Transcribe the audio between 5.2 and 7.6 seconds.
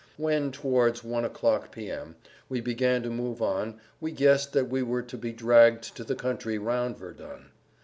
dragged to the country round Verdun.